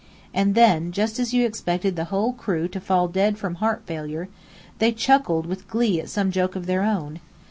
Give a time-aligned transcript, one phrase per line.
[0.33, 4.29] And then, just as you expected the whole crew to fall dead from heart failure,
[4.79, 7.19] they chuckled with glee at some joke of their own.